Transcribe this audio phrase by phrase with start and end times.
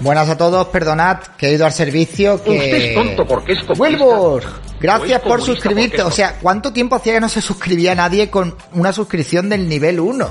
[0.00, 2.50] Buenas a todos, perdonad que he ido al servicio que...
[2.50, 4.04] Usted es tonto porque es comunista.
[4.04, 4.42] Wilbur,
[4.80, 6.02] gracias por suscribirte.
[6.02, 10.00] O sea, ¿cuánto tiempo hacía que no se suscribía nadie con una suscripción del nivel
[10.00, 10.30] 1?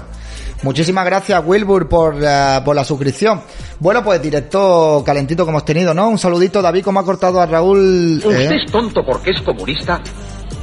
[0.63, 2.15] Muchísimas gracias, Wilbur, por,
[2.63, 3.41] por la suscripción.
[3.79, 6.09] Bueno, pues directo calentito que hemos tenido, ¿no?
[6.09, 8.17] Un saludito, David, ¿cómo ha cortado a Raúl?
[8.17, 8.61] ¿Usted eh?
[8.63, 10.01] es tonto porque es comunista?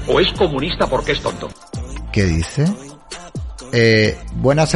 [0.09, 1.49] ¿O es comunista porque es tonto?
[2.12, 2.65] ¿Qué dice?
[3.72, 4.71] Eh, buenas,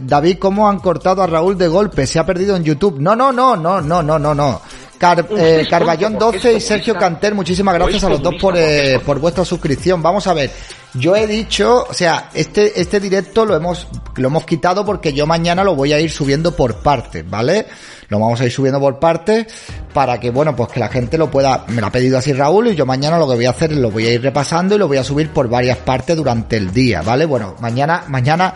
[0.00, 2.06] David, ¿cómo han cortado a Raúl de golpe?
[2.06, 2.98] Se ha perdido en YouTube.
[3.00, 4.62] No, no, no, no, no, no, no, no.
[4.96, 6.94] Car- eh, Carballón tonto porque 12 y Sergio.
[6.96, 10.00] Canter, muchísimas gracias a los dos por, eh, por vuestra suscripción.
[10.02, 10.52] Vamos a ver.
[10.94, 15.26] Yo he dicho, o sea, este, este directo lo hemos, lo hemos quitado porque yo
[15.26, 17.66] mañana lo voy a ir subiendo por partes, ¿vale?
[18.08, 19.46] Lo vamos a ir subiendo por partes
[19.92, 22.68] para que, bueno, pues que la gente lo pueda, me lo ha pedido así Raúl
[22.68, 24.78] y yo mañana lo que voy a hacer es lo voy a ir repasando y
[24.78, 27.26] lo voy a subir por varias partes durante el día, ¿vale?
[27.26, 28.54] Bueno, mañana, mañana,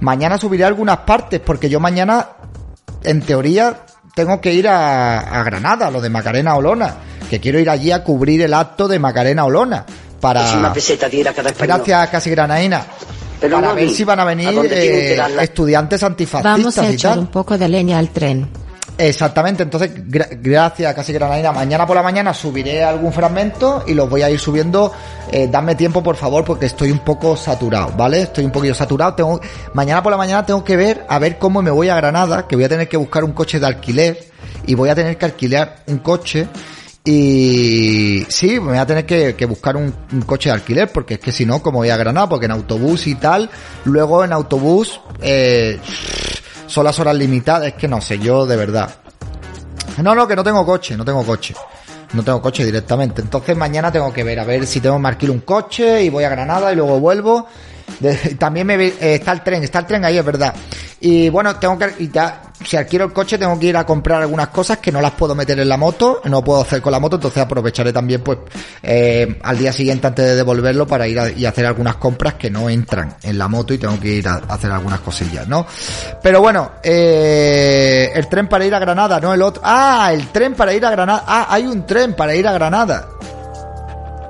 [0.00, 2.28] mañana subiré algunas partes porque yo mañana,
[3.02, 6.94] en teoría, tengo que ir a, a Granada, lo de Macarena Olona,
[7.28, 9.84] que quiero ir allí a cubrir el acto de Macarena Olona
[10.24, 10.50] para...
[10.50, 11.76] Si una peseta diera cada español.
[11.84, 12.82] Gracias, Casi Granaína.
[13.40, 16.78] Pero para no a ver mí, si van a a venir eh, estudiantes Vamos antifascistas
[16.78, 17.18] a y echar tal.
[17.18, 18.48] un poco de leña al tren.
[18.96, 21.52] Exactamente, entonces gra- gracias Casi Granaina.
[21.52, 24.92] Mañana por la mañana subiré algún fragmento y los voy a ir subiendo.
[25.30, 28.22] Eh, dame tiempo por favor porque estoy un poco saturado, ¿vale?
[28.22, 29.14] Estoy un poquillo saturado.
[29.14, 29.40] Tengo
[29.74, 32.54] mañana por la mañana tengo que ver a ver cómo me voy a Granada, que
[32.56, 34.16] voy a tener que buscar un coche de alquiler
[34.66, 36.46] y voy a tener que alquilar un coche
[37.06, 39.92] y sí, me voy a tener que, buscar un,
[40.24, 43.06] coche de alquiler porque es que si no, como voy a Granada, porque en autobús
[43.06, 43.50] y tal,
[43.84, 45.78] luego en autobús eh,
[46.66, 48.90] son las horas limitadas, es que no sé, yo de verdad.
[50.02, 51.54] No, no, que no tengo coche, no tengo coche.
[52.14, 53.20] No tengo coche directamente.
[53.20, 56.24] Entonces mañana tengo que ver, a ver si tengo que alquilar un coche y voy
[56.24, 57.46] a Granada y luego vuelvo.
[58.38, 60.54] También me eh, está el tren, está el tren ahí, es verdad.
[61.00, 64.22] Y bueno, tengo que, y ya, si alquilo el coche tengo que ir a comprar
[64.22, 67.00] algunas cosas que no las puedo meter en la moto, no puedo hacer con la
[67.00, 68.38] moto, entonces aprovecharé también pues
[68.82, 72.70] eh, al día siguiente antes de devolverlo para ir y hacer algunas compras que no
[72.70, 75.66] entran en la moto y tengo que ir a, a hacer algunas cosillas, ¿no?
[76.22, 79.62] Pero bueno, eh, el tren para ir a Granada, no el otro.
[79.64, 81.24] Ah, el tren para ir a Granada.
[81.26, 83.08] Ah, hay un tren para ir a Granada.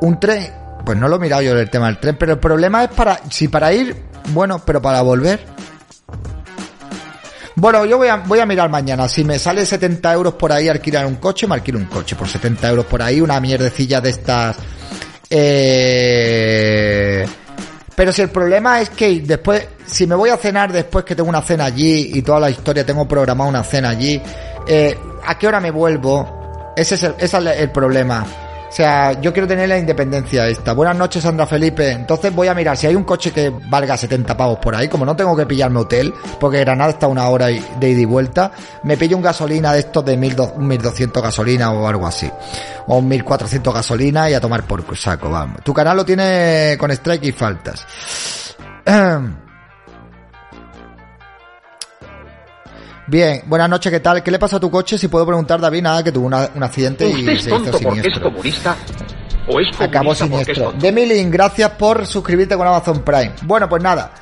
[0.01, 0.53] Un tren.
[0.85, 3.21] Pues no lo he mirado yo el tema del tren, pero el problema es para.
[3.31, 3.97] Si para ir,
[4.33, 5.54] bueno, pero para volver.
[7.57, 9.09] Bueno, yo voy a, voy a mirar mañana.
[9.09, 12.29] Si me sale 70 euros por ahí alquilar un coche, me alquilo un coche por
[12.29, 14.57] 70 euros por ahí, una mierdecilla de estas.
[15.31, 17.27] Eh,
[17.95, 21.29] pero si el problema es que después, si me voy a cenar después que tengo
[21.29, 24.21] una cena allí y toda la historia, tengo programada una cena allí,
[24.67, 26.73] eh, ¿a qué hora me vuelvo?
[26.77, 28.44] Ese es el, ese es el problema.
[28.77, 30.73] Sea, yo quiero tener la independencia esta.
[30.73, 31.93] Buenas noches, Sandra Felipe.
[31.93, 35.05] Entonces voy a mirar si hay un coche que valga 70 pavos por ahí, como
[35.05, 38.51] no tengo que pillarme hotel, porque Granada está una hora de ida y vuelta,
[38.83, 42.29] me pillo un gasolina de estos de 1200 gasolina o algo así.
[42.89, 45.63] O un 1400 gasolina y a tomar por saco, vamos.
[45.63, 47.87] Tu canal lo tiene con strike y faltas.
[53.07, 54.23] Bien, buenas noches, ¿qué tal?
[54.23, 54.97] ¿Qué le pasa a tu coche?
[54.97, 57.59] Si puedo preguntar, David, nada, que tuvo una- un accidente ¿Usted y es se hizo
[57.59, 58.23] porque es siniestro.
[58.23, 58.77] comunista?
[59.47, 60.73] ¿O es comunista Acabó siniestro.
[60.79, 63.33] Demilin, gracias por suscribirte con Amazon Prime.
[63.43, 64.13] Bueno, pues nada.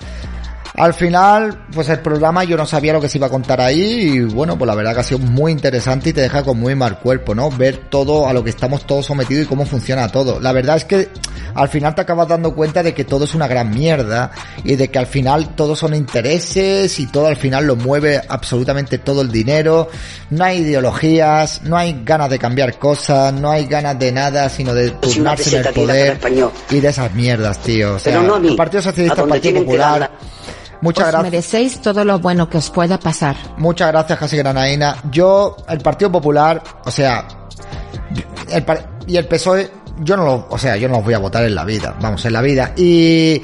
[0.75, 3.83] Al final, pues el programa yo no sabía lo que se iba a contar ahí
[3.83, 6.75] y bueno, pues la verdad que ha sido muy interesante y te deja con muy
[6.75, 7.51] mal cuerpo, ¿no?
[7.51, 10.41] Ver todo a lo que estamos todos sometidos y cómo funciona todo.
[10.41, 11.09] La verdad es que
[11.55, 14.31] al final te acabas dando cuenta de que todo es una gran mierda
[14.65, 18.99] y de que al final todos son intereses y todo al final lo mueve absolutamente
[18.99, 19.89] todo el dinero.
[20.31, 24.75] No hay ideologías, no hay ganas de cambiar cosas, no hay ganas de nada, sino
[24.75, 26.19] de turnarse en el poder
[26.71, 27.95] y de esas mierdas, tío.
[27.95, 30.11] O sea, Pero no a mí, el Partido a Socialista, el Partido Popular.
[30.81, 31.31] Muchas Os gracias.
[31.31, 33.37] merecéis todo lo bueno que os pueda pasar.
[33.57, 34.97] Muchas gracias, Casi Granaína.
[35.13, 37.25] Yo, el Partido Popular, o sea,
[38.51, 38.65] el
[39.07, 39.71] y el PSOE,
[40.03, 42.25] yo no lo, o sea, yo no los voy a votar en la vida, vamos,
[42.25, 42.73] en la vida.
[42.77, 43.43] Y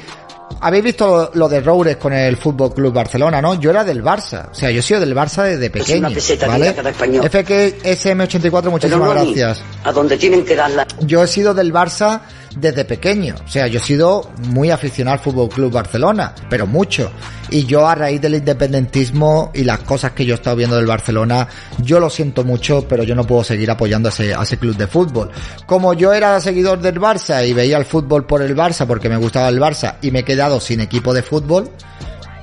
[0.61, 3.55] habéis visto lo, lo de Roures con el Fútbol Club Barcelona, ¿no?
[3.59, 6.47] Yo era del Barça, o sea, yo he sido del Barça desde pequeño, una peseta
[6.47, 6.73] ¿vale?
[6.73, 7.23] cada español.
[7.25, 9.61] FKSM84, Pero muchísimas no gracias.
[9.83, 10.85] A donde tienen que darla.
[11.01, 12.21] yo he sido del Barça
[12.55, 13.35] desde pequeño.
[13.45, 17.11] O sea, yo he sido muy aficionado al Fútbol Club Barcelona, pero mucho.
[17.49, 20.85] Y yo a raíz del independentismo y las cosas que yo he estado viendo del
[20.85, 21.47] Barcelona,
[21.79, 24.87] yo lo siento mucho, pero yo no puedo seguir apoyando a ese, ese club de
[24.87, 25.31] fútbol.
[25.65, 29.17] Como yo era seguidor del Barça y veía el fútbol por el Barça porque me
[29.17, 31.69] gustaba el Barça y me he quedado sin equipo de fútbol,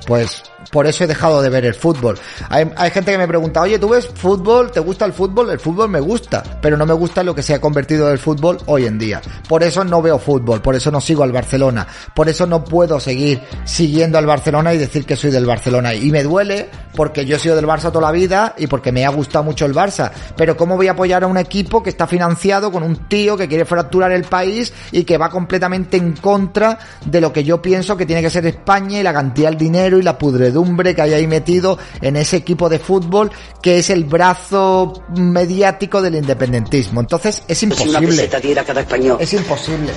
[0.05, 2.17] pues por eso he dejado de ver el fútbol.
[2.49, 4.71] Hay, gente que me pregunta, oye, ¿tú ves fútbol?
[4.71, 5.49] ¿Te gusta el fútbol?
[5.49, 8.57] El fútbol me gusta, pero no me gusta lo que se ha convertido el fútbol
[8.65, 9.21] hoy en día.
[9.47, 12.99] Por eso no veo fútbol, por eso no sigo al Barcelona, por eso no puedo
[12.99, 15.93] seguir siguiendo al Barcelona y decir que soy del Barcelona.
[15.93, 19.05] Y me duele porque yo he sido del Barça toda la vida y porque me
[19.05, 20.11] ha gustado mucho el Barça.
[20.35, 23.47] Pero ¿cómo voy a apoyar a un equipo que está financiado con un tío que
[23.47, 27.95] quiere fracturar el país y que va completamente en contra de lo que yo pienso
[27.95, 30.56] que tiene que ser España y la cantidad de dinero y la pudredumbre
[30.95, 33.31] que hay ahí metido en ese equipo de fútbol
[33.61, 37.01] que es el brazo mediático del independentismo?
[37.01, 38.07] Entonces es una imposible.
[38.07, 39.17] peseta tira cada español.
[39.19, 39.91] Es imposible.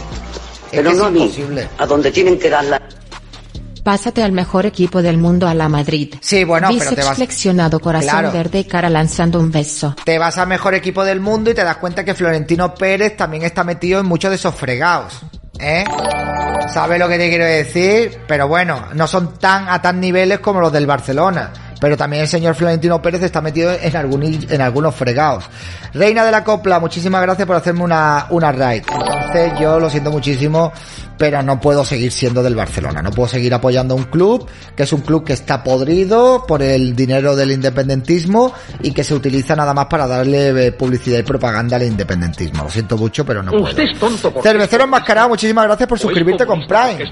[0.70, 1.22] Pero no a es mí.
[1.22, 1.68] imposible.
[1.78, 2.80] A donde tienen que darla.
[3.82, 6.14] Pásate al mejor equipo del mundo a la Madrid.
[6.20, 8.30] Sí, bueno, pero te vas- flexionado corazón Claro.
[8.32, 9.96] verde cara lanzando un beso.
[10.04, 13.42] te vas al mejor equipo del mundo y te das cuenta que Florentino Pérez también
[13.42, 15.20] está metido en muchos de esos fregados.
[15.58, 15.84] ¿Eh?
[16.72, 18.20] ¿Sabes lo que te quiero decir?
[18.28, 21.50] Pero bueno, no son tan a tan niveles como los del Barcelona.
[21.80, 25.44] Pero también el señor Florentino Pérez está metido en, algún, en algunos fregados.
[25.94, 28.82] Reina de la Copla, muchísimas gracias por hacerme una, una raid.
[28.92, 30.72] Entonces yo lo siento muchísimo,
[31.20, 33.02] pero no puedo seguir siendo del Barcelona.
[33.02, 36.62] No puedo seguir apoyando a un club, que es un club que está podrido por
[36.62, 41.22] el dinero del independentismo y que se utiliza nada más para darle eh, publicidad y
[41.22, 42.64] propaganda al independentismo.
[42.64, 43.64] Lo siento mucho, pero no puedo.
[43.64, 47.04] Usted es tonto Cervecero enmascarado, muchísimas gracias por suscribirte con Prime.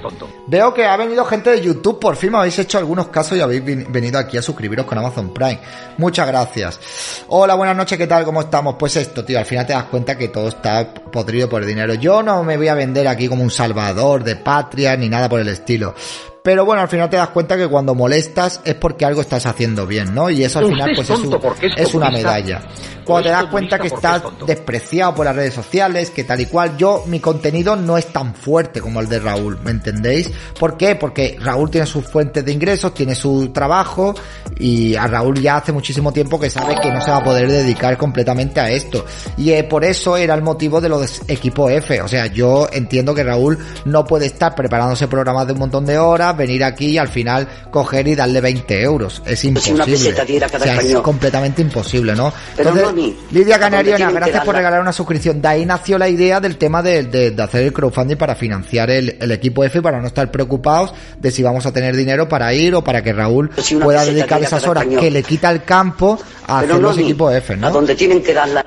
[0.46, 3.40] Veo que ha venido gente de YouTube, por fin me habéis hecho algunos casos y
[3.40, 5.60] habéis venido aquí a suscribiros con Amazon Prime.
[5.98, 6.80] Muchas gracias.
[7.28, 8.24] Hola, buenas noches, ¿qué tal?
[8.24, 8.74] ¿Cómo estamos?
[8.76, 11.94] Pues esto, tío, al final te das cuenta que todo está podrido por dinero.
[11.94, 15.38] Yo no me voy a vender aquí como un salvador de patria ni nada por
[15.38, 15.94] el estilo.
[16.42, 19.86] Pero bueno, al final te das cuenta que cuando molestas es porque algo estás haciendo
[19.86, 20.30] bien, ¿no?
[20.30, 21.30] Y eso al final es pues es, un-
[21.76, 22.62] es una medalla.
[23.04, 26.76] Cuando te das cuenta que estás despreciado por las redes sociales, que tal y cual,
[26.76, 30.30] yo, mi contenido no es tan fuerte como el de Raúl, ¿me entendéis?
[30.58, 30.94] ¿Por qué?
[30.94, 34.14] Porque Raúl tiene sus fuentes de ingresos, tiene su trabajo
[34.58, 37.48] y a Raúl ya hace muchísimo tiempo que sabe que no se va a poder
[37.50, 39.04] dedicar completamente a esto.
[39.38, 42.02] Y eh, por eso era el motivo de lo de equipo F.
[42.02, 45.96] O sea, yo entiendo que Raúl no puede estar preparándose programas de un montón de
[45.98, 49.22] horas, venir aquí y al final coger y darle 20 euros.
[49.26, 50.14] Es Si una imposible.
[50.14, 52.32] cada O sea, es completamente imposible, ¿no?
[52.56, 53.16] Pero Entonces, no a mí.
[53.30, 55.42] Lidia ¿A Canariona, gracias por regalar una suscripción.
[55.42, 58.88] De ahí nació la idea del tema de, de- de hacer el crowdfunding para financiar
[58.90, 62.54] el, el equipo F para no estar preocupados de si vamos a tener dinero para
[62.54, 65.64] ir o para que Raúl Si una pueda dedicar esas horas que le quita el
[65.64, 67.02] campo a Pero hacer no a los mí.
[67.04, 67.70] equipos F, A ¿no?
[67.70, 68.64] donde tienen que darla.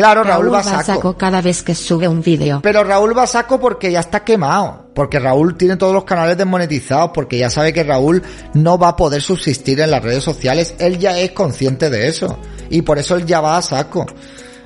[0.00, 0.98] Claro, Raúl, Raúl va va a a saco.
[0.98, 2.60] saco cada vez que sube un vídeo.
[2.62, 4.86] Pero Raúl va a saco porque ya está quemado.
[4.94, 7.10] Porque Raúl tiene todos los canales desmonetizados.
[7.12, 8.22] Porque ya sabe que Raúl
[8.54, 10.74] no va a poder subsistir en las redes sociales.
[10.78, 12.38] Él ya es consciente de eso.
[12.70, 14.06] Y por eso él ya va a saco.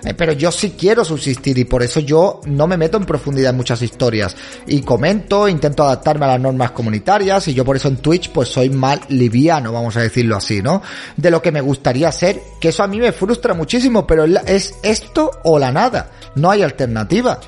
[0.04, 3.50] Eh, Pero yo sí quiero subsistir y por eso yo no me meto en profundidad
[3.50, 4.36] en muchas historias.
[4.66, 8.48] Y comento, intento adaptarme a las normas comunitarias y yo por eso en Twitch pues
[8.48, 10.82] soy más liviano, vamos a decirlo así, ¿no?
[11.16, 14.74] De lo que me gustaría ser, que eso a mí me frustra muchísimo, pero es
[14.82, 16.10] esto o la nada.
[16.34, 17.40] No hay alternativa.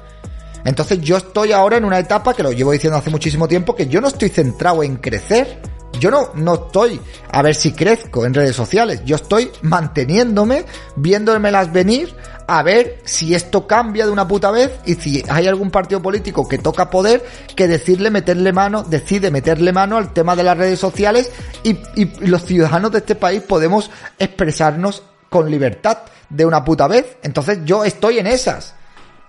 [0.65, 3.87] Entonces yo estoy ahora en una etapa que lo llevo diciendo hace muchísimo tiempo, que
[3.87, 5.61] yo no estoy centrado en crecer.
[5.99, 7.01] Yo no, no estoy
[7.31, 9.03] a ver si crezco en redes sociales.
[9.05, 10.65] Yo estoy manteniéndome,
[10.97, 12.15] viéndomelas venir,
[12.47, 16.47] a ver si esto cambia de una puta vez y si hay algún partido político
[16.47, 17.25] que toca poder
[17.55, 21.31] que decirle meterle mano, decide meterle mano al tema de las redes sociales
[21.65, 25.99] y, y los ciudadanos de este país podemos expresarnos con libertad
[26.29, 27.17] de una puta vez.
[27.23, 28.75] Entonces yo estoy en esas.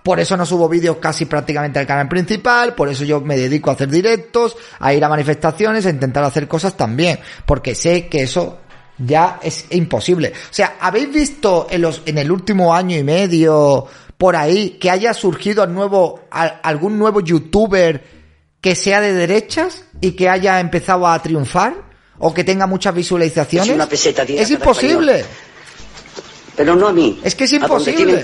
[0.08, 3.68] Por eso no subo vídeos casi prácticamente al canal principal, por eso yo me dedico
[3.68, 8.22] a hacer directos, a ir a manifestaciones, a intentar hacer cosas también, porque sé que
[8.22, 8.56] eso
[8.96, 10.32] ya es imposible.
[10.50, 13.84] O sea, ¿habéis visto en los en el último año y medio
[14.16, 18.02] por ahí que haya surgido nuevo algún nuevo youtuber
[18.62, 21.74] que sea de derechas y que haya empezado a triunfar
[22.18, 23.68] o que tenga muchas visualizaciones?
[24.26, 25.26] Es, imposible.
[26.56, 27.20] Pero no a mí.
[27.22, 28.22] Es que es imposible.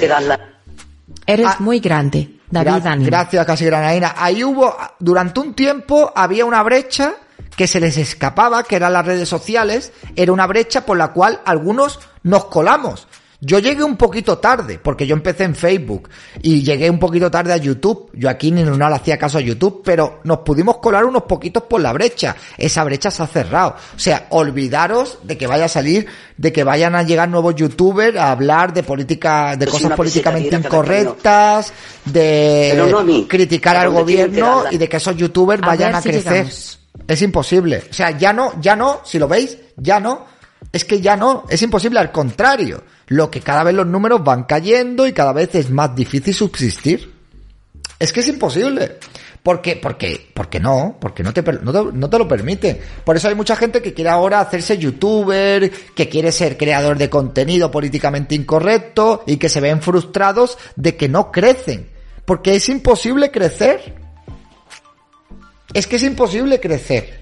[1.27, 3.05] Eres ah, muy grande, David Dani.
[3.05, 4.15] Gracias, casi granaina.
[4.17, 7.15] Ahí hubo, durante un tiempo había una brecha
[7.57, 11.41] que se les escapaba, que eran las redes sociales, era una brecha por la cual
[11.45, 13.07] algunos nos colamos.
[13.45, 16.09] Yo llegué un poquito tarde, porque yo empecé en Facebook
[16.41, 18.09] y llegué un poquito tarde a YouTube.
[18.15, 21.65] Yo aquí ni no le hacía caso a YouTube, pero nos pudimos colar unos poquitos
[21.65, 22.35] por la brecha.
[22.57, 23.77] Esa brecha se ha cerrado.
[23.95, 26.07] O sea, olvidaros de que vaya a salir,
[26.39, 31.71] de que vayan a llegar nuevos youtubers a hablar de política, de cosas políticamente incorrectas,
[32.07, 36.47] de criticar al gobierno y de que esos youtubers vayan a crecer.
[37.07, 37.83] Es imposible.
[37.91, 40.33] O sea, ya no, ya no, si lo veis, ya no.
[40.73, 42.83] Es que ya no, es imposible, al contrario.
[43.07, 47.13] Lo que cada vez los números van cayendo y cada vez es más difícil subsistir.
[47.99, 48.99] Es que es imposible.
[49.45, 52.81] Porque, porque, porque no, porque no te, no te, lo permite.
[53.05, 57.11] Por eso hay mucha gente que quiere ahora hacerse youtuber, que quiere ser creador de
[57.11, 61.91] contenido políticamente incorrecto y que se ven frustrados de que no crecen.
[62.25, 63.95] Porque es imposible crecer.
[65.75, 67.21] Es que es imposible crecer.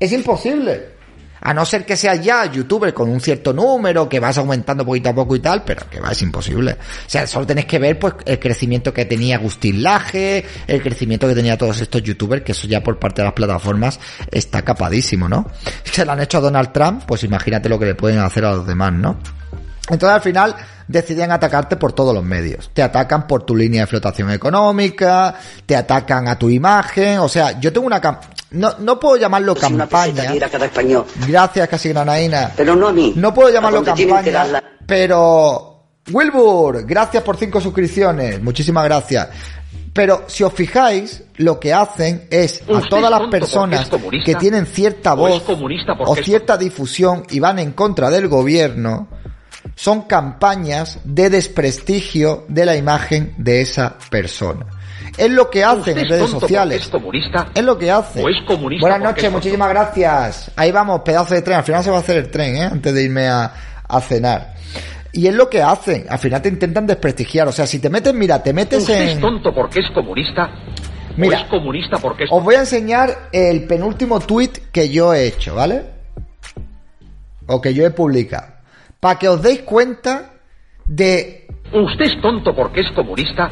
[0.00, 0.88] Es imposible.
[1.42, 5.10] A no ser que seas ya youtuber con un cierto número, que vas aumentando poquito
[5.10, 6.72] a poco y tal, pero que va, es imposible.
[6.72, 11.26] O sea, solo tenés que ver pues el crecimiento que tenía Agustín Laje, el crecimiento
[11.26, 13.98] que tenía todos estos youtubers, que eso ya por parte de las plataformas
[14.30, 15.50] está capadísimo, ¿no?
[15.84, 18.52] Se lo han hecho a Donald Trump, pues imagínate lo que le pueden hacer a
[18.52, 19.18] los demás, ¿no?
[19.90, 20.56] Entonces al final
[20.86, 22.70] deciden atacarte por todos los medios.
[22.72, 25.34] Te atacan por tu línea de flotación económica,
[25.66, 28.00] te atacan a tu imagen, o sea, yo tengo una
[28.52, 30.32] no, no puedo llamarlo campaña.
[31.26, 32.52] Gracias, casi granaina.
[32.56, 33.12] Pero no a mí.
[33.16, 35.72] No puedo llamarlo campaña, pero
[36.10, 39.28] Wilbur, gracias por cinco suscripciones, muchísimas gracias.
[39.92, 43.90] Pero si os fijáis, lo que hacen es a todas las personas
[44.24, 45.42] que tienen cierta voz
[46.06, 49.08] o cierta difusión y van en contra del gobierno,
[49.74, 54.66] son campañas de desprestigio de la imagen de esa persona.
[55.16, 56.82] Es lo que hacen en redes sociales.
[56.82, 58.24] Es, comunista, es lo que hacen.
[58.80, 60.50] Buenas noches, muchísimas gracias.
[60.56, 61.58] Ahí vamos, pedazo de tren.
[61.58, 62.64] Al final se va a hacer el tren, ¿eh?
[62.64, 63.52] Antes de irme a,
[63.88, 64.54] a cenar.
[65.12, 66.06] Y es lo que hacen.
[66.08, 67.46] Al final te intentan desprestigiar.
[67.48, 69.08] O sea, si te metes, mira, te metes ¿Usted en.
[69.08, 70.50] es tonto porque es comunista?
[71.16, 72.30] Mira, es comunista porque es...
[72.32, 75.82] Os voy a enseñar el penúltimo tweet que yo he hecho, ¿vale?
[77.46, 78.52] O que yo he publicado
[79.02, 80.30] para que os deis cuenta
[80.86, 81.48] de...
[81.72, 83.50] ¿Usted es tonto porque es comunista?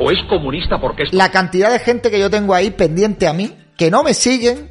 [0.00, 1.12] ¿O es comunista porque es...
[1.12, 4.70] La cantidad de gente que yo tengo ahí pendiente a mí, que no me siguen,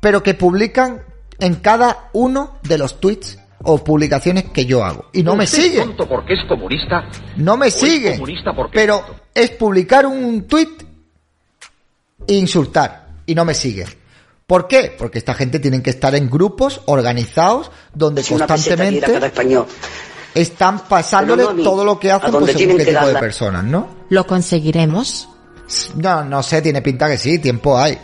[0.00, 1.02] pero que publican
[1.38, 5.10] en cada uno de los tweets o publicaciones que yo hago.
[5.12, 5.80] Y no me siguen.
[5.80, 7.06] Es tonto porque es comunista?
[7.36, 8.14] No me siguen.
[8.14, 10.70] comunista porque pero es publicar un tweet
[12.26, 13.08] e insultar.
[13.26, 13.88] Y no me siguen.
[14.46, 14.94] ¿Por qué?
[14.96, 19.20] Porque esta gente tiene que estar en grupos organizados donde constantemente
[20.34, 24.01] están pasándole todo lo que hacen pues, según qué tipo de personas, ¿no?
[24.12, 25.26] ¿Lo conseguiremos?
[25.94, 27.98] No, no sé, tiene pinta que sí, tiempo hay.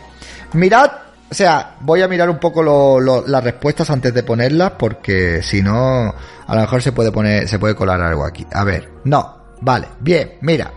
[0.53, 0.89] Mirad,
[1.29, 6.15] o sea, voy a mirar un poco las respuestas antes de ponerlas porque si no,
[6.47, 8.43] a lo mejor se puede poner, se puede colar algo aquí.
[8.51, 10.73] A ver, no, vale, bien, mira.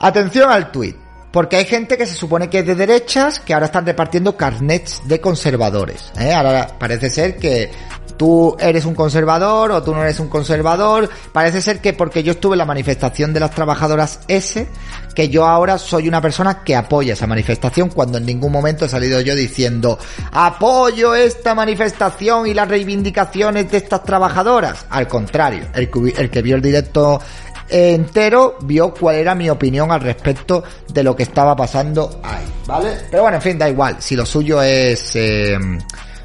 [0.00, 0.96] Atención al tweet.
[1.30, 5.02] Porque hay gente que se supone que es de derechas que ahora están repartiendo carnets
[5.04, 6.12] de conservadores.
[6.18, 6.32] ¿eh?
[6.32, 7.70] Ahora parece ser que
[8.16, 11.08] tú eres un conservador o tú no eres un conservador.
[11.32, 14.66] Parece ser que porque yo estuve en la manifestación de las trabajadoras S,
[15.14, 18.88] que yo ahora soy una persona que apoya esa manifestación cuando en ningún momento he
[18.88, 19.98] salido yo diciendo
[20.32, 24.86] apoyo esta manifestación y las reivindicaciones de estas trabajadoras.
[24.90, 27.20] Al contrario, el que vio el directo
[27.68, 32.90] entero vio cuál era mi opinión al respecto de lo que estaba pasando ahí, ¿vale?
[33.10, 33.96] Pero bueno, en fin, da igual.
[33.98, 35.16] Si lo suyo es...
[35.16, 35.58] Eh,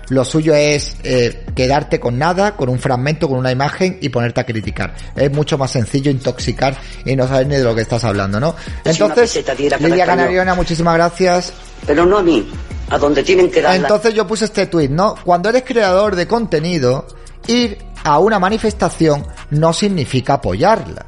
[0.09, 4.41] lo suyo es eh, quedarte con nada, con un fragmento, con una imagen y ponerte
[4.41, 4.95] a criticar.
[5.15, 8.55] Es mucho más sencillo intoxicar y no saber ni de lo que estás hablando, ¿no?
[8.83, 9.43] Entonces,
[9.79, 11.53] Lidia Canariona, muchísimas gracias.
[11.85, 12.49] Pero no a mí,
[12.89, 13.75] a donde tienen que dar.
[13.75, 15.15] Entonces yo puse este tweet, ¿no?
[15.23, 17.05] Cuando eres creador de contenido,
[17.47, 21.05] ir a una manifestación no significa apoyarla.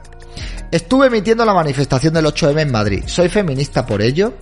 [0.72, 3.04] Estuve emitiendo la manifestación del 8M en Madrid.
[3.06, 4.34] Soy feminista por ello.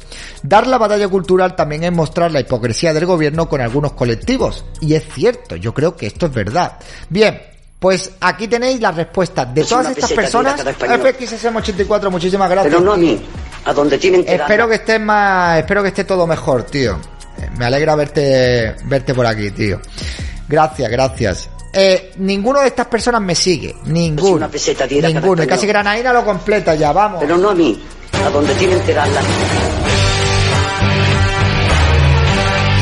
[0.44, 4.66] Dar la batalla cultural también es mostrar la hipocresía del gobierno con algunos colectivos.
[4.82, 6.78] Y es cierto, yo creo que esto es verdad.
[7.10, 7.42] Bien,
[7.80, 10.64] pues aquí tenéis la respuesta de todas estas personas.
[10.64, 12.74] FXSM84, muchísimas gracias.
[12.74, 13.20] Pero no a mí,
[13.66, 17.00] a donde tienen que Espero que esté más, espero que esté todo mejor, tío.
[17.38, 19.80] Eh, me alegra verte, verte por aquí, tío.
[20.50, 21.50] Gracias, gracias.
[21.72, 23.76] Eh, ninguno de estas personas me sigue.
[23.86, 24.50] Ninguno.
[25.02, 25.44] ninguno.
[25.44, 27.20] Y casi Granaina lo completa ya, vamos.
[27.20, 27.80] Pero no a mí.
[28.26, 29.22] A donde tienen que darla.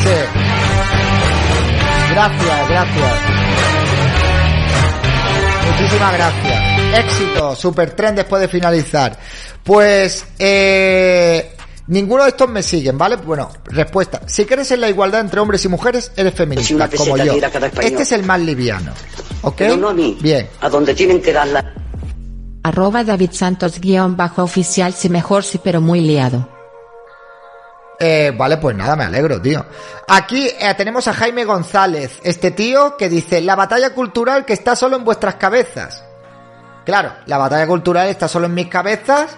[0.02, 0.46] Sí.
[2.10, 3.38] Gracias, gracias.
[5.70, 7.04] Muchísimas gracias.
[7.04, 9.18] Éxito, super tren después de finalizar.
[9.62, 11.54] Pues, eh,
[11.88, 13.16] Ninguno de estos me siguen, ¿vale?
[13.16, 14.20] Bueno, respuesta.
[14.26, 17.34] Si crees en la igualdad entre hombres y mujeres, eres feminista, como yo.
[17.80, 18.92] Este es el más liviano.
[19.42, 19.62] ¿Ok?
[19.78, 20.18] no a mí.
[20.20, 20.48] Bien.
[20.60, 21.72] A donde tienen que darla.
[22.62, 26.46] Arroba David Santos guion bajo oficial, si mejor, sí, pero muy liado.
[27.98, 29.64] Eh, vale, pues nada, me alegro, tío.
[30.06, 34.76] Aquí eh, tenemos a Jaime González, este tío que dice, la batalla cultural que está
[34.76, 36.04] solo en vuestras cabezas.
[36.84, 39.36] Claro, la batalla cultural está solo en mis cabezas,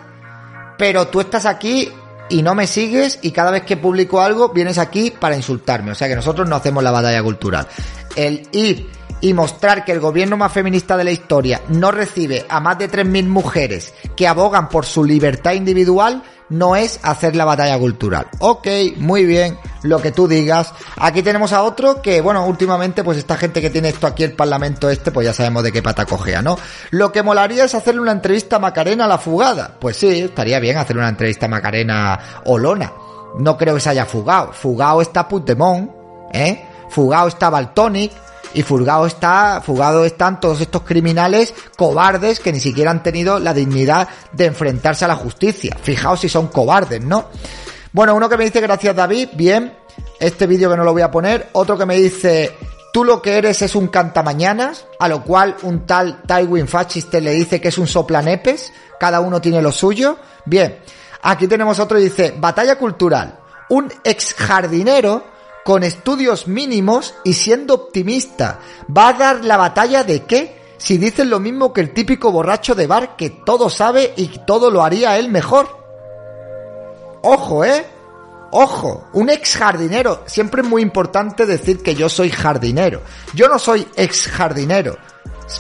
[0.77, 1.91] pero tú estás aquí
[2.31, 5.93] y no me sigues y cada vez que publico algo vienes aquí para insultarme.
[5.93, 7.67] O sea que nosotros no hacemos la batalla cultural.
[8.17, 8.89] El ir
[9.21, 12.91] y mostrar que el gobierno más feminista de la historia no recibe a más de
[12.91, 18.27] 3.000 mujeres que abogan por su libertad individual no es hacer la batalla cultural.
[18.41, 20.75] Ok, muy bien, lo que tú digas.
[20.97, 24.33] Aquí tenemos a otro que, bueno, últimamente, pues esta gente que tiene esto aquí, el
[24.33, 26.59] parlamento este, pues ya sabemos de qué pata cogea, ¿no?
[26.91, 29.77] Lo que molaría es hacerle una entrevista a Macarena a la fugada.
[29.81, 32.93] Pues sí, estaría bien hacerle una entrevista a Macarena Olona.
[33.39, 34.53] No creo que se haya fugado.
[34.53, 35.91] Fugado está Puigdemont,
[36.33, 36.67] ¿eh?
[36.91, 38.11] Fugado está Baltonic
[38.55, 43.55] y fugado está, fugado están todos estos criminales cobardes que ni siquiera han tenido la
[43.55, 45.77] dignidad de enfrentarse a la justicia.
[45.81, 47.27] Fijaos si son cobardes, ¿no?
[47.93, 49.75] Bueno, uno que me dice gracias David, bien,
[50.19, 52.57] este vídeo que no lo voy a poner, otro que me dice
[52.93, 57.33] tú lo que eres es un cantamañanas, a lo cual un tal Tywin Fachiste le
[57.33, 60.19] dice que es un soplanepes, cada uno tiene lo suyo.
[60.45, 60.79] Bien,
[61.23, 65.25] aquí tenemos otro y dice, batalla cultural, un ex jardinero
[65.65, 68.61] con estudios mínimos y siendo optimista.
[68.97, 70.61] ¿Va a dar la batalla de qué?
[70.79, 74.71] Si dicen lo mismo que el típico borracho de bar que todo sabe y todo
[74.71, 75.79] lo haría él mejor.
[77.23, 77.85] Ojo, ¿eh?
[78.53, 80.23] Ojo, un ex jardinero.
[80.27, 83.03] Siempre es muy importante decir que yo soy jardinero.
[83.35, 84.97] Yo no soy ex jardinero.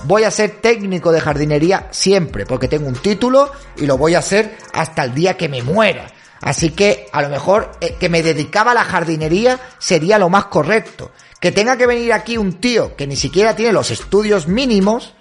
[0.05, 4.21] Voy a ser técnico de jardinería siempre, porque tengo un título y lo voy a
[4.21, 6.07] hacer hasta el día que me muera.
[6.41, 10.47] Así que a lo mejor eh, que me dedicaba a la jardinería sería lo más
[10.47, 11.11] correcto.
[11.41, 15.15] Que tenga que venir aquí un tío que ni siquiera tiene los estudios mínimos,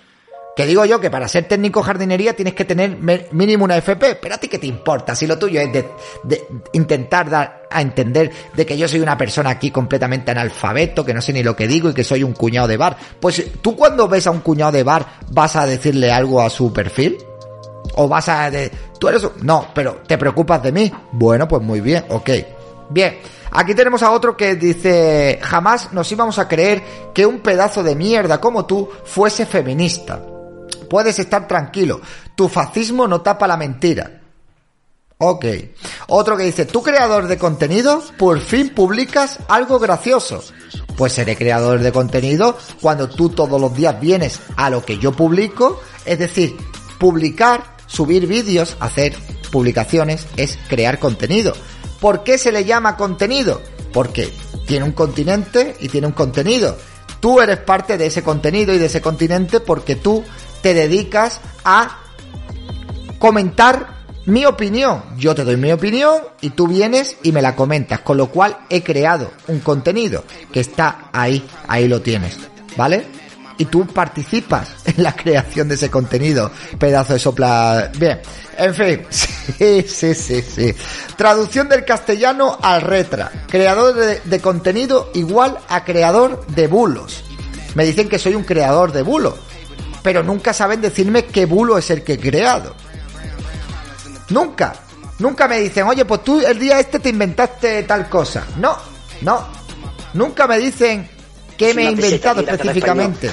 [0.56, 2.98] que digo yo que para ser técnico jardinería tienes que tener
[3.32, 7.30] mínimo una FP, pero a ti qué te importa si lo tuyo es de, intentar
[7.30, 11.32] dar a entender de que yo soy una persona aquí completamente analfabeto, que no sé
[11.32, 12.98] ni lo que digo y que soy un cuñado de bar.
[13.22, 16.74] Pues tú cuando ves a un cuñado de bar vas a decirle algo a su
[16.74, 17.18] perfil.
[17.96, 18.52] ¿O vas a...
[19.00, 19.26] ¿Tú eres...
[19.42, 20.92] No, pero ¿te preocupas de mí?
[21.12, 22.30] Bueno, pues muy bien, ok.
[22.90, 23.20] Bien,
[23.52, 26.84] aquí tenemos a otro que dice, jamás nos íbamos a creer
[27.14, 30.22] que un pedazo de mierda como tú fuese feminista.
[30.90, 32.02] Puedes estar tranquilo,
[32.36, 34.20] tu fascismo no tapa la mentira.
[35.22, 35.46] Ok.
[36.08, 40.42] Otro que dice, tú creador de contenido, por fin publicas algo gracioso.
[40.98, 45.12] Pues seré creador de contenido cuando tú todos los días vienes a lo que yo
[45.12, 46.56] publico, es decir,
[46.98, 49.16] publicar subir vídeos, hacer
[49.52, 51.54] publicaciones, es crear contenido.
[52.00, 53.62] ¿Por qué se le llama contenido?
[53.92, 54.32] Porque
[54.66, 56.78] tiene un continente y tiene un contenido.
[57.20, 60.24] Tú eres parte de ese contenido y de ese continente porque tú
[60.62, 62.00] te dedicas a
[63.18, 65.04] comentar mi opinión.
[65.18, 68.00] Yo te doy mi opinión y tú vienes y me la comentas.
[68.02, 70.24] Con lo cual he creado un contenido
[70.54, 72.38] que está ahí, ahí lo tienes.
[72.78, 73.19] ¿Vale?
[73.60, 76.50] Y tú participas en la creación de ese contenido.
[76.80, 77.92] Pedazo de sopla.
[77.96, 78.20] Bien,
[78.58, 80.74] en fin, sí, sí, sí, sí.
[81.16, 83.32] Traducción del castellano al retra.
[83.48, 83.94] Creador
[84.24, 87.24] de, contenido igual a creador de bulos.
[87.76, 89.36] Me dicen que soy un creador de bulos,
[90.02, 92.76] pero nunca saben decirme qué bulo es el que he creado.
[94.30, 94.74] Nunca.
[95.20, 98.46] Nunca me dicen, oye, pues tú el día este te inventaste tal cosa.
[98.58, 98.78] No,
[99.22, 99.46] no.
[100.14, 101.10] Nunca me dicen,
[101.60, 103.30] ¿Qué me he inventado específicamente?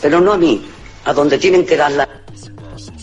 [0.00, 0.68] Pero no a mí,
[1.04, 2.08] a donde tienen que darla.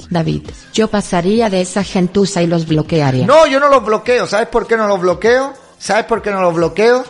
[0.09, 3.25] David, yo pasaría de esa gentuza y los bloquearía.
[3.25, 4.27] No, yo no los bloqueo.
[4.27, 5.53] ¿Sabes por qué no los bloqueo?
[5.77, 7.03] ¿Sabes por qué no los bloqueo?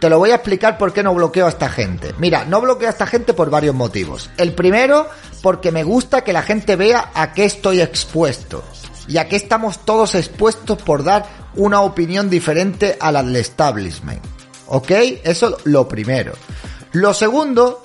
[0.00, 2.14] Te lo voy a explicar por qué no bloqueo a esta gente.
[2.18, 4.30] Mira, no bloqueo a esta gente por varios motivos.
[4.36, 5.08] El primero,
[5.42, 8.62] porque me gusta que la gente vea a qué estoy expuesto.
[9.06, 14.22] Y a qué estamos todos expuestos por dar una opinión diferente a la del establishment.
[14.66, 14.90] ¿Ok?
[15.22, 16.32] Eso lo primero.
[16.92, 17.82] Lo segundo,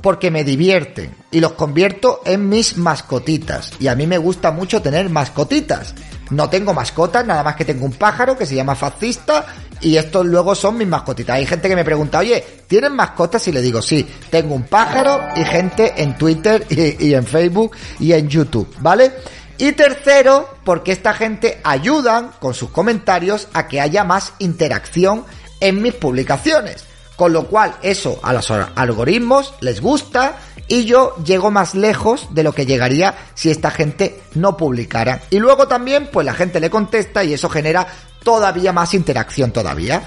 [0.00, 3.72] porque me divierten y los convierto en mis mascotitas.
[3.78, 5.94] Y a mí me gusta mucho tener mascotitas.
[6.30, 9.44] No tengo mascotas, nada más que tengo un pájaro que se llama fascista
[9.80, 11.36] y estos luego son mis mascotitas.
[11.36, 13.46] Hay gente que me pregunta, oye, ¿tienen mascotas?
[13.48, 17.76] Y le digo, sí, tengo un pájaro y gente en Twitter y, y en Facebook
[18.00, 19.12] y en YouTube, ¿vale?
[19.58, 25.24] Y tercero, porque esta gente ayudan con sus comentarios a que haya más interacción
[25.60, 26.84] en mis publicaciones.
[27.22, 32.42] Con lo cual, eso a los algoritmos les gusta y yo llego más lejos de
[32.42, 35.22] lo que llegaría si esta gente no publicara.
[35.30, 37.86] Y luego también, pues la gente le contesta y eso genera
[38.24, 40.02] todavía más interacción todavía.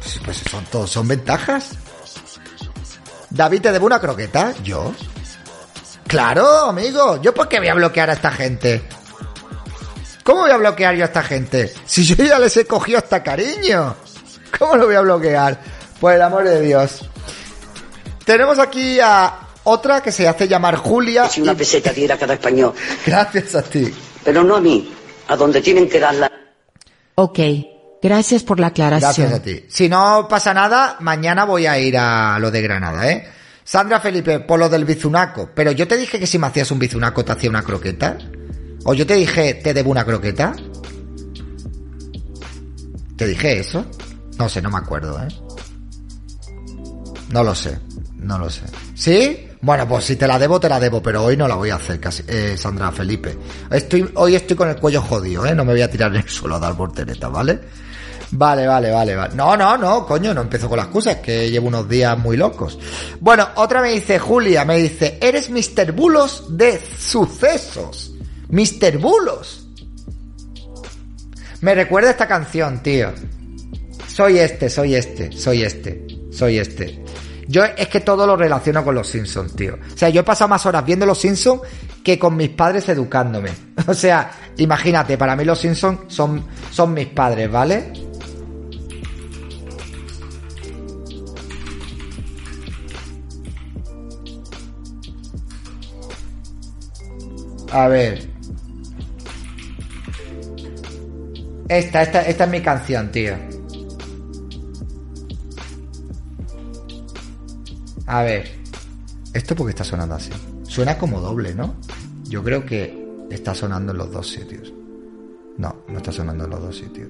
[0.00, 1.70] Pues, pues son, todos son ventajas.
[3.30, 4.52] David, ¿te debo una croqueta?
[4.64, 4.92] ¿Yo?
[6.08, 7.22] Claro, amigo.
[7.22, 8.82] ¿Yo por qué voy a bloquear a esta gente?
[10.24, 11.72] ¿Cómo voy a bloquear yo a esta gente?
[11.84, 13.94] Si yo ya les he cogido hasta cariño.
[14.58, 15.75] ¿Cómo lo voy a bloquear?
[16.00, 17.04] Por el amor de Dios.
[18.24, 21.28] Tenemos aquí a otra que se hace llamar Julia.
[21.28, 22.74] Si una y- peseta diera cada español.
[23.06, 23.92] Gracias a ti.
[24.24, 24.92] Pero no a mí,
[25.28, 26.30] a donde tienen que darla.
[27.14, 27.38] Ok,
[28.02, 29.28] gracias por la aclaración.
[29.28, 29.64] Gracias a ti.
[29.68, 33.26] Si no pasa nada, mañana voy a ir a lo de Granada, ¿eh?
[33.64, 35.50] Sandra Felipe, por lo del bizunaco.
[35.54, 38.18] Pero yo te dije que si me hacías un bizunaco te hacía una croqueta.
[38.84, 40.54] O yo te dije, te debo una croqueta.
[43.16, 43.86] ¿Te dije eso?
[44.38, 45.28] No sé, no me acuerdo, ¿eh?
[47.30, 47.78] No lo sé,
[48.16, 48.62] no lo sé.
[48.94, 49.48] ¿Sí?
[49.60, 51.76] Bueno, pues si te la debo, te la debo, pero hoy no la voy a
[51.76, 53.36] hacer, casi, eh, Sandra Felipe.
[53.70, 55.54] Estoy, hoy estoy con el cuello jodido, ¿eh?
[55.54, 57.60] No me voy a tirar en el suelo a dar volteretas, ¿vale?
[58.32, 59.34] Vale, vale, vale, vale.
[59.34, 62.78] No, no, no, coño, no empiezo con las cosas, que llevo unos días muy locos.
[63.20, 65.92] Bueno, otra me dice, Julia, me dice, eres Mr.
[65.92, 68.12] Bulos de sucesos.
[68.48, 68.98] Mr.
[68.98, 69.68] Bulos.
[71.60, 73.12] Me recuerda esta canción, tío.
[74.06, 76.05] Soy este, soy este, soy este,
[76.36, 77.02] soy este.
[77.48, 79.74] Yo es que todo lo relaciono con los Simpsons, tío.
[79.74, 81.62] O sea, yo he pasado más horas viendo los Simpsons
[82.02, 83.50] que con mis padres educándome.
[83.88, 87.92] O sea, imagínate, para mí los Simpsons son, son mis padres, ¿vale?
[97.70, 98.28] A ver.
[101.68, 103.55] Esta, esta, esta es mi canción, tío.
[108.06, 108.50] A ver.
[109.34, 110.30] ¿Esto porque está sonando así?
[110.62, 111.74] Suena como doble, ¿no?
[112.24, 114.72] Yo creo que está sonando en los dos sitios.
[115.58, 117.08] No, no está sonando en los dos sitios.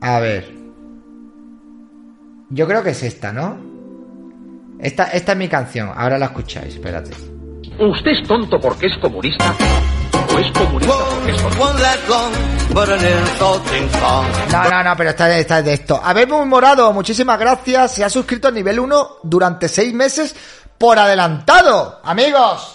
[0.00, 0.54] A ver.
[2.50, 3.58] Yo creo que es esta, ¿no?
[4.78, 5.90] Esta, esta es mi canción.
[5.94, 7.10] Ahora la escucháis, espérate.
[7.78, 9.54] ¿Usted es tonto porque es comunista?
[10.34, 11.64] ¿O es comunista porque es comunista?
[11.64, 12.32] One that long,
[12.74, 14.26] but an insulting song.
[14.52, 16.00] No, no, no, pero esta, esta es de esto.
[16.02, 17.94] Habemos morado, muchísimas gracias.
[17.94, 20.34] Se ha suscrito al nivel 1 durante 6 meses
[20.78, 22.74] por adelantado, amigos.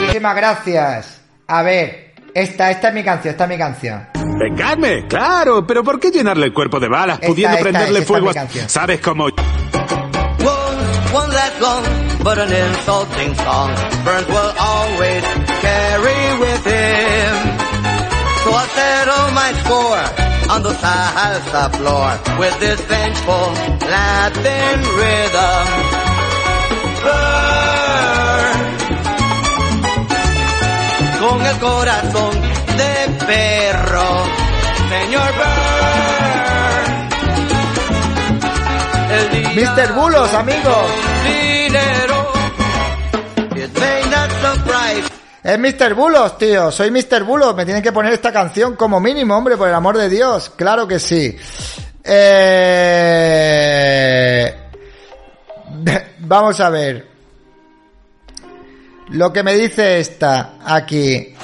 [0.00, 1.20] Muchísimas gracias.
[1.48, 4.13] A ver, esta, esta es mi canción, esta es mi canción.
[4.38, 8.08] Vengadme, claro, pero ¿por qué llenarle el cuerpo de balas Esta, pudiendo esta prenderle esta
[8.08, 8.30] fuego?
[8.30, 8.68] a-.
[8.68, 9.24] ¿Sabes cómo?
[9.24, 9.34] One,
[11.12, 11.84] one that long,
[12.24, 13.70] but an insulting song.
[14.04, 15.22] Burns will always
[15.62, 17.34] carry with him.
[18.44, 20.04] So I settle my score
[20.54, 23.52] on the salsa floor with this vengeful
[23.88, 25.66] Latin rhythm.
[27.04, 28.58] Burn.
[31.20, 32.32] Con el corazón
[32.76, 32.93] de
[33.26, 34.24] perro,
[34.88, 35.34] señor
[39.54, 39.92] Mr.
[39.94, 40.90] Bulos, amigos.
[41.24, 42.32] dinero.
[43.54, 45.08] It may not surprise
[45.44, 45.94] Es Mr.
[45.94, 46.72] Bulos, tío.
[46.72, 47.22] Soy Mr.
[47.22, 47.54] Bulos.
[47.54, 50.50] Me tienen que poner esta canción como mínimo, hombre, por el amor de Dios.
[50.56, 51.36] Claro que sí.
[52.02, 52.74] Eh...
[56.20, 57.06] Vamos a ver.
[59.10, 61.34] Lo que me dice esta aquí.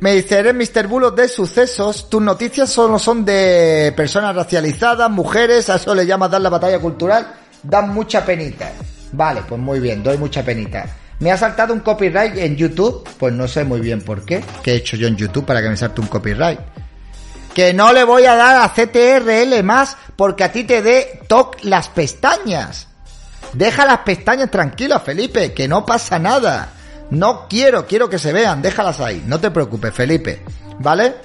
[0.00, 0.86] Me dice, eres Mr.
[0.86, 2.08] Bulos de sucesos.
[2.08, 5.68] Tus noticias solo son de personas racializadas, mujeres.
[5.68, 7.34] A eso le llamas dar la batalla cultural.
[7.62, 8.72] dan mucha penita.
[9.12, 10.86] Vale, pues muy bien, doy mucha penita.
[11.18, 13.06] ¿Me ha saltado un copyright en YouTube?
[13.18, 14.42] Pues no sé muy bien por qué.
[14.62, 16.60] ¿Qué he hecho yo en YouTube para que me salte un copyright?
[17.52, 21.58] Que no le voy a dar a CTRL más porque a ti te dé toc
[21.62, 22.88] las pestañas.
[23.52, 26.72] Deja las pestañas tranquilas, Felipe, que no pasa nada.
[27.10, 29.22] No quiero, quiero que se vean, déjalas ahí.
[29.26, 30.42] No te preocupes, Felipe.
[30.78, 31.16] ¿Vale?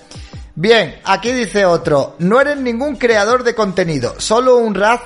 [0.56, 5.02] Bien, aquí dice otro, no eres ningún creador de contenido, solo un raz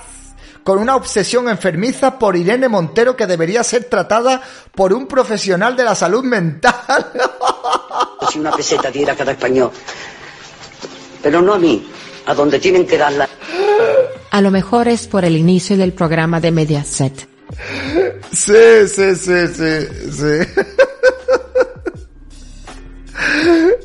[0.63, 4.41] con una obsesión enfermiza por Irene Montero que debería ser tratada
[4.75, 6.75] por un profesional de la salud mental.
[8.31, 9.71] Si una peseta diera cada español.
[11.23, 11.89] Pero no a mí,
[12.27, 13.27] a donde tienen que darla.
[14.29, 17.27] A lo mejor es por el inicio del programa de Mediaset.
[18.31, 20.63] Sí, sí, sí, sí, sí.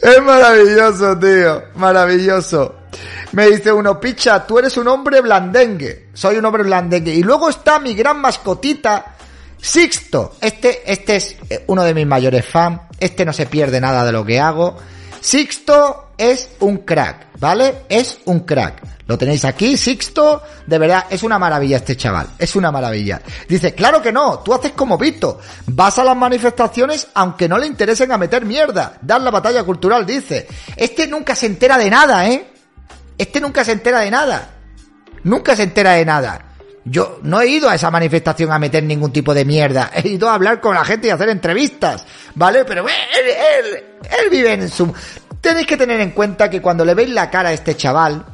[0.03, 1.63] Es maravilloso, tío.
[1.75, 2.75] Maravilloso.
[3.33, 6.11] Me dice uno, picha, tú eres un hombre blandengue.
[6.15, 7.13] Soy un hombre blandengue.
[7.15, 9.17] Y luego está mi gran mascotita,
[9.65, 10.37] Sixto.
[10.43, 12.83] Este, este es eh, uno de mis mayores fans.
[13.01, 14.77] Este no se pierde nada de lo que hago.
[15.21, 17.85] Sixto es un crack, ¿vale?
[17.89, 18.94] Es un crack.
[19.07, 20.43] Lo tenéis aquí, Sixto.
[20.67, 22.29] De verdad, es una maravilla este chaval.
[22.39, 23.21] Es una maravilla.
[23.49, 25.41] Dice, claro que no, tú haces como Vito.
[25.67, 28.97] Vas a las manifestaciones aunque no le interesen a meter mierda.
[29.03, 30.47] Dar la batalla cultural, dice.
[30.77, 32.51] Este nunca se entera de nada, ¿eh?
[33.19, 34.51] Este nunca se entera de nada.
[35.23, 36.47] Nunca se entera de nada.
[36.87, 39.91] Yo no he ido a esa manifestación a meter ningún tipo de mierda.
[39.95, 42.05] He ido a hablar con la gente y a hacer entrevistas.
[42.35, 42.65] ¿Vale?
[42.65, 43.85] Pero él,
[44.23, 44.93] él, vive en su...
[45.41, 48.25] Tenéis que tener en cuenta que cuando le veis la cara a este chaval,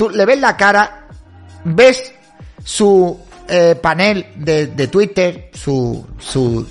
[0.00, 1.08] tú le ves la cara,
[1.62, 2.10] ves
[2.64, 6.66] su eh, panel de, de, Twitter, su, su,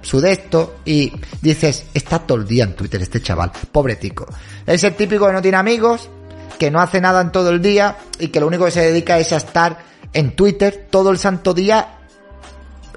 [0.00, 4.26] su de esto, y dices, está todo el día en Twitter este chaval, pobre tico.
[4.66, 6.10] Es el típico que no tiene amigos,
[6.58, 9.16] que no hace nada en todo el día y que lo único que se dedica
[9.16, 9.78] es a estar
[10.12, 12.00] en Twitter todo el santo día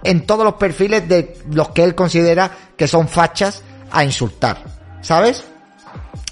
[0.03, 4.63] en todos los perfiles de los que él considera que son fachas a insultar.
[5.03, 5.43] ¿Sabes?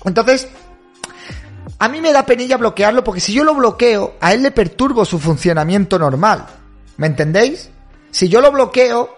[0.05, 0.47] Entonces,
[1.79, 5.05] a mí me da penilla bloquearlo porque si yo lo bloqueo, a él le perturbo
[5.05, 6.45] su funcionamiento normal.
[6.97, 7.69] ¿Me entendéis?
[8.11, 9.09] Si yo lo bloqueo,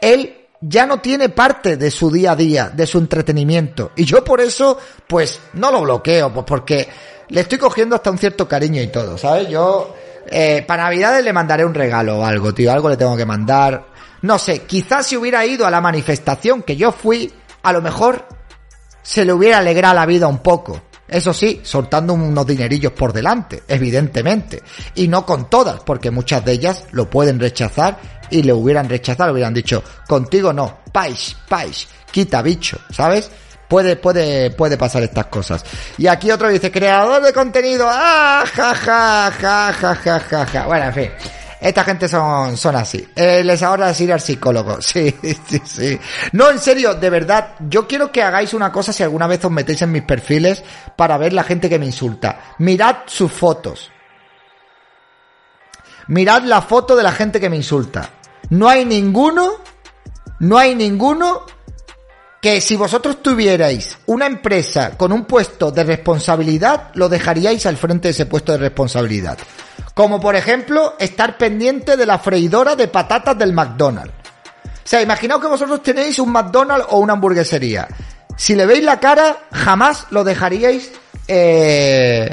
[0.00, 3.92] él ya no tiene parte de su día a día, de su entretenimiento.
[3.96, 6.88] Y yo por eso, pues, no lo bloqueo, pues porque
[7.28, 9.48] le estoy cogiendo hasta un cierto cariño y todo, ¿sabes?
[9.48, 9.94] Yo,
[10.30, 13.86] eh, para Navidades le mandaré un regalo o algo, tío, algo le tengo que mandar.
[14.22, 17.32] No sé, quizás si hubiera ido a la manifestación que yo fui,
[17.62, 18.26] a lo mejor
[19.02, 20.82] se le hubiera alegrado la vida un poco.
[21.08, 24.62] Eso sí, soltando unos dinerillos por delante, evidentemente.
[24.94, 27.98] Y no con todas, porque muchas de ellas lo pueden rechazar
[28.30, 33.30] y le hubieran rechazado, hubieran dicho, contigo no, pais, pais, quita bicho, ¿sabes?
[33.68, 35.64] Puede, puede, puede pasar estas cosas.
[35.96, 40.66] Y aquí otro dice, creador de contenido, ah, ja, ja, ja, ja, ja, ja, ja.
[40.66, 41.10] Bueno, en fin.
[41.60, 43.06] Esta gente son, son así.
[43.14, 44.78] Eh, les ahora es ir al psicólogo.
[44.88, 46.00] Sí, sí, sí.
[46.32, 49.50] No, en serio, de verdad, yo quiero que hagáis una cosa si alguna vez os
[49.50, 50.62] metéis en mis perfiles
[50.96, 52.54] para ver la gente que me insulta.
[52.58, 53.90] Mirad sus fotos.
[56.08, 58.10] Mirad la foto de la gente que me insulta.
[58.50, 59.56] No hay ninguno,
[60.40, 61.44] no hay ninguno
[62.40, 68.08] que si vosotros tuvierais una empresa con un puesto de responsabilidad, lo dejaríais al frente
[68.08, 69.38] de ese puesto de responsabilidad.
[69.98, 74.14] Como por ejemplo, estar pendiente de la freidora de patatas del McDonald's.
[74.64, 77.88] O sea, imaginaos que vosotros tenéis un McDonald's o una hamburguesería.
[78.36, 80.92] Si le veis la cara, jamás lo dejaríais
[81.26, 82.32] eh,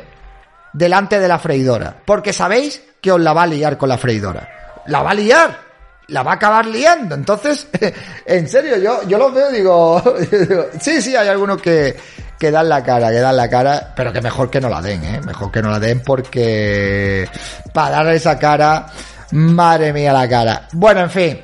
[0.73, 2.04] delante de la freidora.
[2.06, 4.47] Porque sabéis que os la va a liar con la freidora.
[4.86, 5.65] La va a liar
[6.08, 7.15] la va a acabar liando.
[7.15, 7.67] Entonces,
[8.25, 10.04] en serio, yo, yo los veo y digo,
[10.80, 11.95] sí, sí, hay algunos que,
[12.39, 15.03] que dan la cara, que dan la cara, pero que mejor que no la den,
[15.03, 15.21] ¿eh?
[15.25, 17.27] Mejor que no la den porque
[17.73, 18.87] para dar esa cara,
[19.31, 20.67] madre mía la cara.
[20.73, 21.41] Bueno, en fin.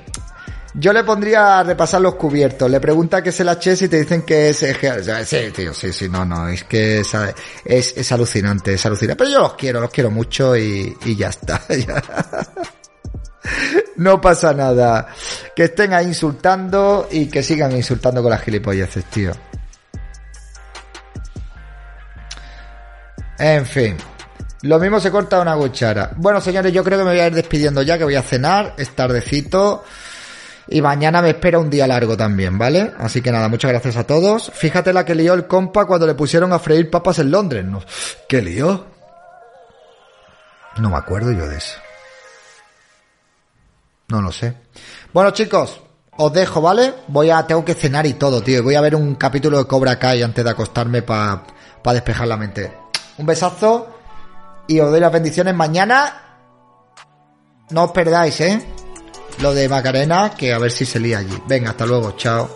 [0.74, 2.72] Yo le pondría a repasar los cubiertos.
[2.72, 4.58] Le pregunta qué es el HS y te dicen que es...
[4.58, 7.14] Sí, tío, sí, sí, no, no, es que es,
[7.66, 9.18] es, es alucinante, es alucinante.
[9.18, 11.62] Pero yo los quiero, los quiero mucho y, y ya está.
[13.98, 15.08] No pasa nada.
[15.56, 19.32] Que estén ahí insultando y que sigan insultando con las gilipolleces, tío.
[23.42, 23.98] En fin.
[24.62, 26.12] Lo mismo se corta una cuchara.
[26.16, 28.76] Bueno, señores, yo creo que me voy a ir despidiendo ya, que voy a cenar,
[28.78, 29.84] es tardecito.
[30.68, 32.94] Y mañana me espera un día largo también, ¿vale?
[33.00, 34.52] Así que nada, muchas gracias a todos.
[34.54, 37.66] Fíjate la que lió el compa cuando le pusieron a freír papas en Londres.
[37.66, 37.82] ¿no?
[38.30, 38.86] ¿Qué lió?
[40.78, 41.80] No me acuerdo yo de eso.
[44.10, 44.54] No lo sé.
[45.14, 45.82] Bueno, chicos,
[46.16, 46.94] os dejo, ¿vale?
[47.08, 48.62] Voy a, tengo que cenar y todo, tío.
[48.62, 51.44] Voy a ver un capítulo de Cobra Kai antes de acostarme para
[51.92, 52.81] despejar la mente.
[53.18, 53.88] Un besazo
[54.68, 56.38] y os doy las bendiciones mañana.
[57.70, 58.62] no os perdáis, ¿eh?
[59.40, 61.42] Lo de Macarena, que a ver si se lía allí.
[61.48, 62.50] Venga, hasta luego, chao.